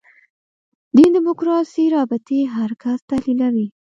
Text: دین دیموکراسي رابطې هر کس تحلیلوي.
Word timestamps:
دین 0.95 1.09
دیموکراسي 1.17 1.83
رابطې 1.95 2.39
هر 2.55 2.71
کس 2.83 2.99
تحلیلوي. 3.11 3.67